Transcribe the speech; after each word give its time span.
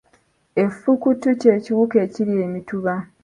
Effukutu 0.63 1.27
kye 1.41 1.53
kiwuka 1.63 1.95
ekirya 2.05 2.39
emituba. 2.47 2.93